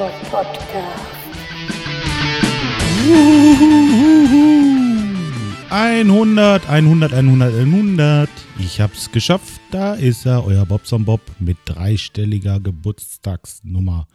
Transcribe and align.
Podcast. 0.00 1.04
100, 5.68 6.68
100, 6.70 7.12
100, 7.12 7.54
100. 7.54 8.30
Ich 8.58 8.80
hab's 8.80 9.12
geschafft. 9.12 9.60
Da 9.70 9.92
ist 9.92 10.24
er, 10.24 10.46
euer 10.46 10.64
Bobson 10.64 11.04
Bob 11.04 11.20
mit 11.38 11.58
dreistelliger 11.66 12.60
Geburtstagsnummer. 12.60 14.08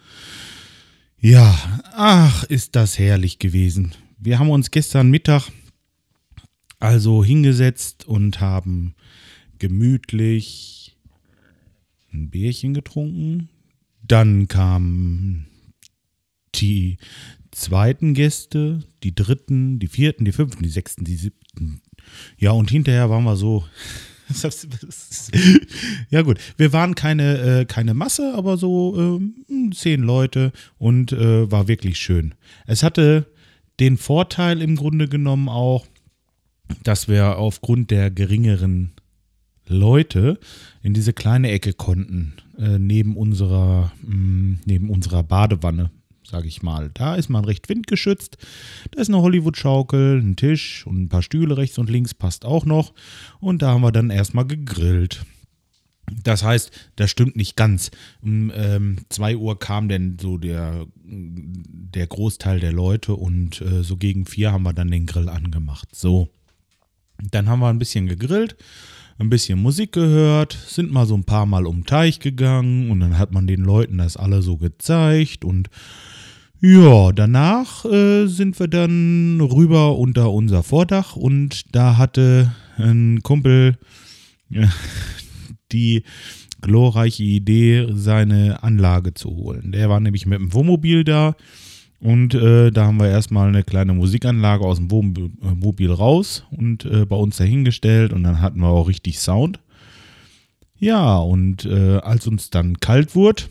Ja, 1.19 1.55
ach, 1.93 2.45
ist 2.45 2.75
das 2.75 2.97
herrlich 2.97 3.37
gewesen. 3.37 3.93
Wir 4.17 4.39
haben 4.39 4.49
uns 4.49 4.71
gestern 4.71 5.11
Mittag 5.11 5.51
also 6.79 7.23
hingesetzt 7.23 8.07
und 8.07 8.39
haben 8.41 8.95
gemütlich 9.59 10.97
ein 12.11 12.31
Bierchen 12.31 12.73
getrunken. 12.73 13.49
Dann 14.01 14.47
kamen 14.47 15.47
die 16.61 16.97
zweiten 17.51 18.13
Gäste, 18.13 18.83
die 19.03 19.15
dritten, 19.15 19.79
die 19.79 19.87
vierten, 19.87 20.25
die 20.25 20.31
fünften, 20.31 20.63
die 20.63 20.69
sechsten, 20.69 21.05
die 21.05 21.15
siebten. 21.15 21.81
Ja, 22.37 22.51
und 22.51 22.69
hinterher 22.69 23.09
waren 23.09 23.23
wir 23.23 23.35
so. 23.35 23.63
ja 26.09 26.23
gut, 26.23 26.39
wir 26.57 26.73
waren 26.73 26.95
keine, 26.95 27.37
äh, 27.37 27.65
keine 27.65 27.93
Masse, 27.93 28.33
aber 28.35 28.57
so 28.57 29.19
äh, 29.49 29.71
zehn 29.71 30.01
Leute 30.01 30.51
und 30.79 31.11
äh, 31.11 31.49
war 31.51 31.67
wirklich 31.67 31.99
schön. 31.99 32.33
Es 32.65 32.81
hatte 32.81 33.27
den 33.79 33.97
Vorteil 33.97 34.61
im 34.63 34.75
Grunde 34.75 35.07
genommen 35.07 35.47
auch, 35.47 35.85
dass 36.83 37.07
wir 37.07 37.37
aufgrund 37.37 37.91
der 37.91 38.09
geringeren 38.09 38.93
Leute 39.67 40.39
in 40.81 40.93
diese 40.93 41.13
kleine 41.13 41.51
Ecke 41.51 41.73
konnten, 41.73 42.33
äh, 42.57 42.79
neben 42.79 43.17
unserer, 43.17 43.91
mh, 44.01 44.59
neben 44.65 44.89
unserer 44.89 45.23
Badewanne, 45.23 45.91
sage 46.25 46.47
ich 46.47 46.63
mal. 46.63 46.91
Da 46.93 47.15
ist 47.15 47.29
man 47.29 47.45
recht 47.45 47.69
windgeschützt. 47.69 48.37
Da 48.91 49.01
ist 49.01 49.09
eine 49.09 49.21
Hollywood-Schaukel, 49.21 50.19
ein 50.19 50.35
Tisch 50.35 50.85
und 50.87 51.03
ein 51.03 51.09
paar 51.09 51.21
Stühle 51.21 51.57
rechts 51.57 51.77
und 51.77 51.89
links 51.89 52.13
passt 52.13 52.45
auch 52.45 52.65
noch. 52.65 52.93
Und 53.39 53.61
da 53.61 53.71
haben 53.71 53.81
wir 53.81 53.91
dann 53.91 54.09
erstmal 54.09 54.45
gegrillt. 54.45 55.25
Das 56.23 56.43
heißt, 56.43 56.71
das 56.95 57.09
stimmt 57.09 57.35
nicht 57.35 57.55
ganz. 57.55 57.91
Um 58.21 58.51
2 59.09 59.31
ähm, 59.31 59.39
Uhr 59.39 59.59
kam 59.59 59.89
denn 59.89 60.17
so 60.21 60.37
der, 60.37 60.85
der 61.03 62.07
Großteil 62.07 62.59
der 62.59 62.71
Leute 62.71 63.15
und 63.15 63.61
äh, 63.61 63.83
so 63.83 63.97
gegen 63.97 64.25
4 64.25 64.51
haben 64.51 64.63
wir 64.63 64.73
dann 64.73 64.91
den 64.91 65.05
Grill 65.05 65.29
angemacht. 65.29 65.89
So. 65.95 66.29
Dann 67.31 67.47
haben 67.47 67.59
wir 67.59 67.69
ein 67.69 67.79
bisschen 67.79 68.07
gegrillt, 68.07 68.55
ein 69.17 69.29
bisschen 69.29 69.61
Musik 69.61 69.93
gehört, 69.93 70.53
sind 70.53 70.91
mal 70.91 71.05
so 71.05 71.15
ein 71.15 71.23
paar 71.23 71.45
Mal 71.45 71.65
um 71.65 71.77
den 71.77 71.85
Teich 71.85 72.19
gegangen 72.19 72.91
und 72.91 72.99
dann 72.99 73.17
hat 73.17 73.31
man 73.31 73.47
den 73.47 73.61
Leuten 73.61 73.97
das 73.97 74.17
alle 74.17 74.41
so 74.41 74.57
gezeigt 74.57 75.45
und 75.45 75.69
ja, 76.65 77.11
danach 77.11 77.85
äh, 77.85 78.25
sind 78.25 78.59
wir 78.59 78.67
dann 78.67 79.39
rüber 79.39 79.99
unter 79.99 80.31
unser 80.31 80.63
Vordach 80.63 81.15
und 81.15 81.75
da 81.75 81.97
hatte 81.97 82.55
ein 82.77 83.21
Kumpel 83.21 83.77
äh, 84.49 84.65
die 85.71 86.01
glorreiche 86.61 87.21
Idee, 87.21 87.87
seine 87.91 88.63
Anlage 88.63 89.13
zu 89.13 89.29
holen. 89.29 89.73
Der 89.73 89.89
war 89.89 89.99
nämlich 89.99 90.25
mit 90.25 90.39
dem 90.39 90.53
Wohnmobil 90.53 91.03
da 91.03 91.35
und 91.99 92.33
äh, 92.33 92.71
da 92.71 92.87
haben 92.87 92.97
wir 92.97 93.09
erstmal 93.09 93.47
eine 93.47 93.63
kleine 93.63 93.93
Musikanlage 93.93 94.65
aus 94.65 94.77
dem 94.77 94.89
Wohnmobil 94.89 95.91
raus 95.91 96.45
und 96.49 96.83
äh, 96.85 97.05
bei 97.05 97.15
uns 97.15 97.37
dahingestellt 97.37 98.11
und 98.11 98.23
dann 98.23 98.41
hatten 98.41 98.61
wir 98.61 98.69
auch 98.69 98.87
richtig 98.87 99.19
Sound. 99.19 99.59
Ja, 100.79 101.17
und 101.17 101.65
äh, 101.65 101.97
als 101.97 102.25
uns 102.25 102.49
dann 102.49 102.79
kalt 102.79 103.13
wurde, 103.13 103.43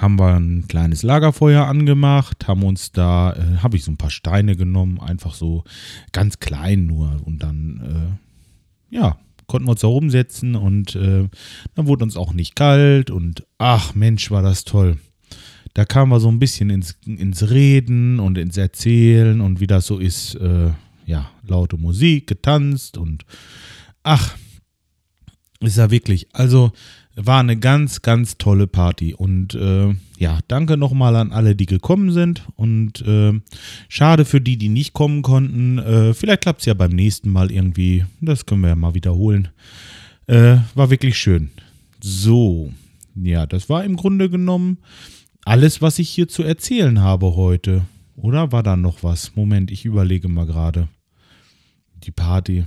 haben 0.00 0.18
wir 0.18 0.34
ein 0.34 0.66
kleines 0.68 1.02
Lagerfeuer 1.02 1.66
angemacht, 1.66 2.48
haben 2.48 2.62
uns 2.62 2.92
da, 2.92 3.32
äh, 3.32 3.58
habe 3.58 3.76
ich 3.76 3.84
so 3.84 3.90
ein 3.90 3.96
paar 3.96 4.10
Steine 4.10 4.56
genommen, 4.56 5.00
einfach 5.00 5.34
so 5.34 5.64
ganz 6.12 6.38
klein 6.38 6.86
nur. 6.86 7.20
Und 7.24 7.42
dann, 7.42 8.18
äh, 8.90 8.94
ja, 8.94 9.18
konnten 9.46 9.66
wir 9.66 9.72
uns 9.72 9.80
da 9.80 9.88
rumsetzen 9.88 10.56
und 10.56 10.96
äh, 10.96 11.28
dann 11.74 11.86
wurde 11.86 12.04
uns 12.04 12.16
auch 12.16 12.32
nicht 12.32 12.56
kalt 12.56 13.10
und 13.10 13.46
ach 13.58 13.94
Mensch, 13.94 14.30
war 14.30 14.42
das 14.42 14.64
toll. 14.64 14.98
Da 15.74 15.84
kamen 15.84 16.10
wir 16.10 16.20
so 16.20 16.28
ein 16.28 16.38
bisschen 16.38 16.70
ins, 16.70 16.98
ins 17.04 17.50
Reden 17.50 18.18
und 18.18 18.38
ins 18.38 18.56
Erzählen 18.56 19.40
und 19.40 19.60
wie 19.60 19.66
das 19.66 19.86
so 19.86 19.98
ist, 19.98 20.34
äh, 20.36 20.70
ja, 21.04 21.30
laute 21.46 21.76
Musik, 21.76 22.26
getanzt 22.26 22.96
und 22.96 23.24
ach, 24.02 24.36
ist 25.60 25.78
ja 25.78 25.90
wirklich, 25.90 26.28
also 26.32 26.72
war 27.16 27.40
eine 27.40 27.56
ganz, 27.56 28.02
ganz 28.02 28.36
tolle 28.36 28.66
Party 28.66 29.14
und 29.14 29.54
äh, 29.54 29.94
ja, 30.18 30.38
danke 30.48 30.76
nochmal 30.76 31.16
an 31.16 31.32
alle, 31.32 31.56
die 31.56 31.64
gekommen 31.64 32.12
sind 32.12 32.46
und 32.56 33.00
äh, 33.02 33.32
schade 33.88 34.26
für 34.26 34.40
die, 34.40 34.58
die 34.58 34.68
nicht 34.68 34.92
kommen 34.92 35.22
konnten. 35.22 35.78
Äh, 35.78 36.14
vielleicht 36.14 36.42
klappt 36.42 36.60
es 36.60 36.66
ja 36.66 36.74
beim 36.74 36.92
nächsten 36.92 37.30
Mal 37.30 37.50
irgendwie, 37.50 38.04
das 38.20 38.44
können 38.44 38.60
wir 38.60 38.68
ja 38.68 38.74
mal 38.74 38.94
wiederholen. 38.94 39.48
Äh, 40.26 40.58
war 40.74 40.90
wirklich 40.90 41.18
schön. 41.18 41.50
So, 42.02 42.72
ja, 43.14 43.46
das 43.46 43.70
war 43.70 43.82
im 43.82 43.96
Grunde 43.96 44.28
genommen 44.28 44.78
alles, 45.46 45.80
was 45.80 45.98
ich 45.98 46.10
hier 46.10 46.28
zu 46.28 46.42
erzählen 46.42 47.00
habe 47.00 47.34
heute. 47.34 47.82
Oder 48.16 48.52
war 48.52 48.62
da 48.62 48.76
noch 48.76 49.02
was? 49.02 49.36
Moment, 49.36 49.70
ich 49.70 49.86
überlege 49.86 50.28
mal 50.28 50.46
gerade. 50.46 50.88
Die 52.04 52.10
Party. 52.10 52.64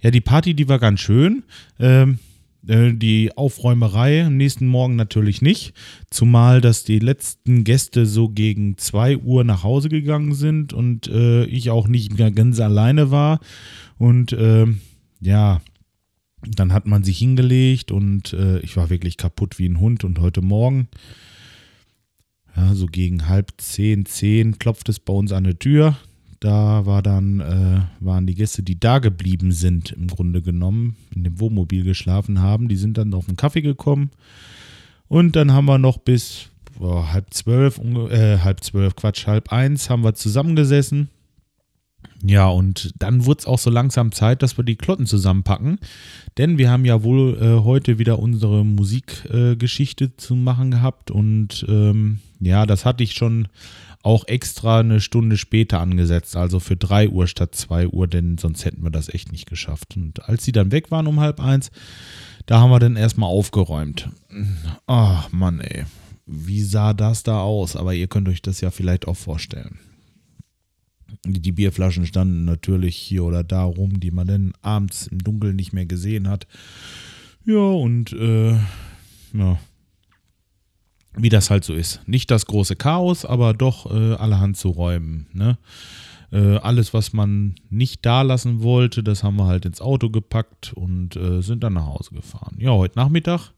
Ja, 0.00 0.10
die 0.10 0.20
Party, 0.20 0.54
die 0.54 0.68
war 0.68 0.78
ganz 0.78 1.00
schön. 1.00 1.42
Ähm, 1.80 2.14
äh, 2.14 2.31
die 2.62 3.36
Aufräumerei 3.36 4.24
am 4.24 4.36
nächsten 4.36 4.68
Morgen 4.68 4.94
natürlich 4.94 5.42
nicht. 5.42 5.74
Zumal, 6.10 6.60
dass 6.60 6.84
die 6.84 7.00
letzten 7.00 7.64
Gäste 7.64 8.06
so 8.06 8.28
gegen 8.28 8.78
2 8.78 9.18
Uhr 9.18 9.42
nach 9.42 9.64
Hause 9.64 9.88
gegangen 9.88 10.34
sind 10.34 10.72
und 10.72 11.08
äh, 11.08 11.44
ich 11.46 11.70
auch 11.70 11.88
nicht 11.88 12.16
ganz 12.16 12.60
alleine 12.60 13.10
war. 13.10 13.40
Und 13.98 14.32
äh, 14.32 14.66
ja, 15.20 15.60
dann 16.46 16.72
hat 16.72 16.86
man 16.86 17.02
sich 17.02 17.18
hingelegt 17.18 17.90
und 17.90 18.32
äh, 18.32 18.60
ich 18.60 18.76
war 18.76 18.90
wirklich 18.90 19.16
kaputt 19.16 19.58
wie 19.58 19.68
ein 19.68 19.80
Hund. 19.80 20.04
Und 20.04 20.20
heute 20.20 20.42
Morgen 20.42 20.88
ja, 22.56 22.74
so 22.74 22.86
gegen 22.86 23.28
halb 23.28 23.52
zehn, 23.58 24.06
zehn 24.06 24.58
klopft 24.58 24.88
es 24.88 25.00
bei 25.00 25.12
uns 25.12 25.32
an 25.32 25.44
der 25.44 25.58
Tür. 25.58 25.96
Da 26.42 26.86
war 26.86 27.02
dann, 27.02 27.38
äh, 27.38 27.82
waren 28.04 28.26
die 28.26 28.34
Gäste, 28.34 28.64
die 28.64 28.80
da 28.80 28.98
geblieben 28.98 29.52
sind, 29.52 29.92
im 29.92 30.08
Grunde 30.08 30.42
genommen, 30.42 30.96
in 31.14 31.22
dem 31.22 31.38
Wohnmobil 31.38 31.84
geschlafen 31.84 32.40
haben, 32.40 32.66
die 32.66 32.74
sind 32.74 32.98
dann 32.98 33.14
auf 33.14 33.26
den 33.26 33.36
Kaffee 33.36 33.62
gekommen. 33.62 34.10
Und 35.06 35.36
dann 35.36 35.52
haben 35.52 35.66
wir 35.66 35.78
noch 35.78 35.98
bis 35.98 36.48
oh, 36.80 37.06
halb 37.12 37.32
zwölf, 37.32 37.78
äh, 37.78 38.38
halb 38.38 38.64
zwölf, 38.64 38.96
Quatsch, 38.96 39.28
halb 39.28 39.52
eins 39.52 39.88
haben 39.88 40.02
wir 40.02 40.14
zusammengesessen 40.14 41.10
ja, 42.24 42.48
und 42.48 42.92
dann 42.98 43.26
wurde 43.26 43.40
es 43.40 43.46
auch 43.46 43.58
so 43.58 43.68
langsam 43.68 44.12
Zeit, 44.12 44.42
dass 44.42 44.56
wir 44.56 44.64
die 44.64 44.76
Klotten 44.76 45.06
zusammenpacken. 45.06 45.78
Denn 46.38 46.56
wir 46.56 46.70
haben 46.70 46.84
ja 46.84 47.02
wohl 47.02 47.36
äh, 47.40 47.64
heute 47.64 47.98
wieder 47.98 48.20
unsere 48.20 48.64
Musikgeschichte 48.64 50.04
äh, 50.04 50.16
zu 50.16 50.36
machen 50.36 50.70
gehabt. 50.70 51.10
Und 51.10 51.66
ähm, 51.68 52.20
ja, 52.40 52.64
das 52.64 52.84
hatte 52.84 53.02
ich 53.02 53.14
schon 53.14 53.48
auch 54.04 54.26
extra 54.26 54.80
eine 54.80 55.00
Stunde 55.00 55.36
später 55.36 55.80
angesetzt. 55.80 56.36
Also 56.36 56.60
für 56.60 56.76
3 56.76 57.08
Uhr 57.08 57.26
statt 57.26 57.54
2 57.56 57.88
Uhr, 57.88 58.06
denn 58.06 58.38
sonst 58.38 58.64
hätten 58.64 58.84
wir 58.84 58.90
das 58.90 59.08
echt 59.08 59.32
nicht 59.32 59.48
geschafft. 59.48 59.96
Und 59.96 60.28
als 60.28 60.44
sie 60.44 60.52
dann 60.52 60.70
weg 60.70 60.92
waren 60.92 61.08
um 61.08 61.18
halb 61.18 61.40
eins, 61.40 61.70
da 62.46 62.60
haben 62.60 62.70
wir 62.70 62.78
dann 62.78 62.96
erstmal 62.96 63.30
aufgeräumt. 63.30 64.08
Ach 64.86 65.30
Mann, 65.32 65.60
ey. 65.60 65.84
Wie 66.24 66.62
sah 66.62 66.94
das 66.94 67.24
da 67.24 67.40
aus? 67.40 67.74
Aber 67.74 67.94
ihr 67.94 68.06
könnt 68.06 68.28
euch 68.28 68.42
das 68.42 68.60
ja 68.60 68.70
vielleicht 68.70 69.08
auch 69.08 69.16
vorstellen. 69.16 69.78
Die 71.24 71.52
Bierflaschen 71.52 72.06
standen 72.06 72.44
natürlich 72.44 72.96
hier 72.96 73.24
oder 73.24 73.44
da 73.44 73.64
rum, 73.64 74.00
die 74.00 74.10
man 74.10 74.26
dann 74.26 74.52
abends 74.62 75.06
im 75.06 75.18
Dunkeln 75.18 75.56
nicht 75.56 75.72
mehr 75.72 75.86
gesehen 75.86 76.28
hat. 76.28 76.46
Ja, 77.44 77.58
und 77.58 78.12
äh, 78.12 78.52
ja, 78.52 79.58
wie 81.16 81.28
das 81.28 81.50
halt 81.50 81.64
so 81.64 81.74
ist. 81.74 82.00
Nicht 82.06 82.30
das 82.30 82.46
große 82.46 82.76
Chaos, 82.76 83.24
aber 83.24 83.52
doch 83.52 83.90
äh, 83.90 84.14
allerhand 84.14 84.56
zu 84.56 84.70
räumen. 84.70 85.26
Ne? 85.32 85.58
Äh, 86.30 86.56
alles, 86.56 86.94
was 86.94 87.12
man 87.12 87.56
nicht 87.68 88.06
da 88.06 88.22
lassen 88.22 88.62
wollte, 88.62 89.02
das 89.02 89.22
haben 89.22 89.36
wir 89.36 89.46
halt 89.46 89.66
ins 89.66 89.80
Auto 89.80 90.08
gepackt 90.08 90.72
und 90.72 91.16
äh, 91.16 91.42
sind 91.42 91.62
dann 91.62 91.74
nach 91.74 91.86
Hause 91.86 92.14
gefahren. 92.14 92.56
Ja, 92.58 92.70
heute 92.70 92.98
Nachmittag 92.98 93.52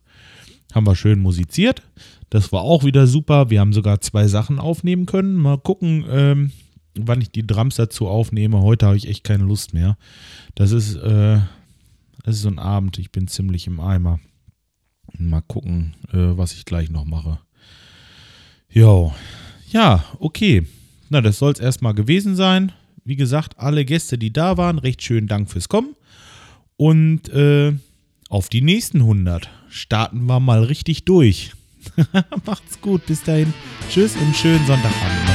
haben 0.75 0.87
wir 0.87 0.97
schön 0.97 1.21
musiziert. 1.21 1.83
Das 2.31 2.51
war 2.51 2.63
auch 2.63 2.83
wieder 2.83 3.07
super. 3.07 3.51
Wir 3.51 3.61
haben 3.61 3.73
sogar 3.73 4.01
zwei 4.01 4.27
Sachen 4.27 4.59
aufnehmen 4.59 5.07
können. 5.07 5.37
Mal 5.37 5.59
gucken, 5.59 6.05
ähm, 6.11 6.53
wann 6.95 7.21
ich 7.21 7.31
die 7.31 7.47
Drums 7.47 7.77
dazu 7.77 8.09
aufnehme. 8.09 8.63
Heute 8.63 8.87
habe 8.87 8.97
ich 8.97 9.09
echt 9.09 9.25
keine 9.25 9.45
Lust 9.45 9.75
mehr. 9.75 9.97
Das 10.55 10.73
ist, 10.73 10.97
äh, 10.97 11.41
das 12.25 12.37
ist 12.37 12.43
so 12.43 12.49
ein 12.49 12.59
Abend. 12.59 12.99
Ich 12.99 13.11
bin 13.11 13.29
ziemlich 13.29 13.67
im 13.67 13.81
Eimer. 13.81 14.21
Mal 15.19 15.43
gucken, 15.43 15.95
äh, 16.13 16.37
was 16.37 16.53
ich 16.55 16.65
gleich 16.65 16.91
noch 16.91 17.05
mache. 17.05 17.39
Jo. 18.69 19.13
Ja, 19.71 20.05
okay. 20.19 20.67
Na, 21.11 21.21
das 21.21 21.39
soll 21.39 21.53
es 21.53 21.61
erstmal 21.61 21.95
gewesen 21.95 22.35
sein. 22.35 22.73
Wie 23.05 23.17
gesagt, 23.17 23.59
alle 23.59 23.85
Gäste, 23.85 24.19
die 24.19 24.33
da 24.33 24.57
waren, 24.57 24.79
recht 24.79 25.03
schönen 25.03 25.29
Dank 25.29 25.51
fürs 25.51 25.69
Kommen. 25.69 25.95
Und 26.77 27.29
äh, 27.29 27.73
auf 28.29 28.49
die 28.49 28.63
nächsten 28.63 29.01
100 29.01 29.49
starten 29.69 30.25
wir 30.27 30.41
mal 30.41 30.65
richtig 30.65 31.05
durch. 31.05 31.53
Macht's 32.47 32.81
gut, 32.81 33.07
bis 33.07 33.23
dahin. 33.23 33.53
Tschüss 33.91 34.17
und 34.17 34.35
schönen 34.35 34.67
Sonntagabend. 34.67 35.34